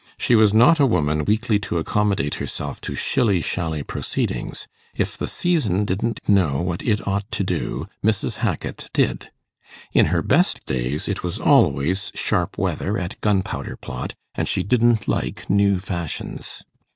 [0.17, 4.67] She was not a woman weakly to accommodate herself to shilly shally proceedings.
[4.95, 8.37] If the season didn't know what it ought to do, Mrs.
[8.39, 9.29] Hackit did.
[9.93, 15.07] In her best days, it was always sharp weather at 'Gunpowder Plot', and she didn't
[15.07, 16.63] like new fashions.